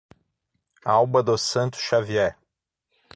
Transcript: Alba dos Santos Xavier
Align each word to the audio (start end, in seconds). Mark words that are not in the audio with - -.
Alba 0.83 1.21
dos 1.21 1.43
Santos 1.43 1.79
Xavier 1.81 2.35